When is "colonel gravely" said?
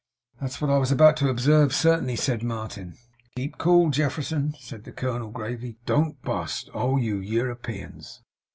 4.91-5.77